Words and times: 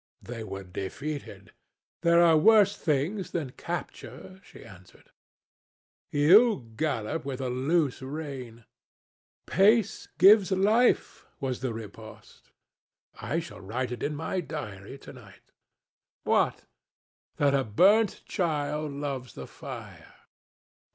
"They 0.23 0.43
were 0.43 0.63
defeated." 0.63 1.51
"There 2.01 2.23
are 2.23 2.35
worse 2.35 2.75
things 2.75 3.29
than 3.29 3.51
capture," 3.51 4.41
she 4.43 4.65
answered. 4.65 5.11
"You 6.09 6.71
gallop 6.75 7.23
with 7.23 7.39
a 7.39 7.51
loose 7.51 8.01
rein." 8.01 8.65
"Pace 9.45 10.07
gives 10.17 10.51
life," 10.51 11.27
was 11.39 11.59
the 11.59 11.71
riposte. 11.71 12.49
"I 13.21 13.39
shall 13.39 13.61
write 13.61 13.91
it 13.91 14.01
in 14.01 14.15
my 14.15 14.39
diary 14.41 14.97
to 14.97 15.13
night." 15.13 15.51
"What?" 16.23 16.65
"That 17.37 17.53
a 17.53 17.63
burnt 17.63 18.23
child 18.25 18.93
loves 18.93 19.35
the 19.35 19.45
fire." 19.45 20.15